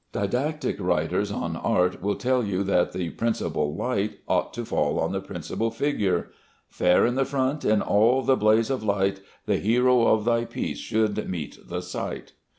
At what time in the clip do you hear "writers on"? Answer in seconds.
0.79-1.55